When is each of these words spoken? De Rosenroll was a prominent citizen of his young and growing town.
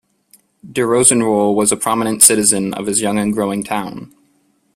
De 0.67 0.81
Rosenroll 0.83 1.53
was 1.53 1.71
a 1.71 1.77
prominent 1.77 2.23
citizen 2.23 2.73
of 2.73 2.87
his 2.87 3.01
young 3.01 3.19
and 3.19 3.33
growing 3.33 3.63
town. 3.63 4.11